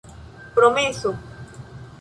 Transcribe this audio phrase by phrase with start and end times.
[0.55, 1.13] Promeso.